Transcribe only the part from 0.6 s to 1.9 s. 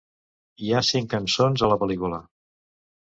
Hi ha cinc cançons a la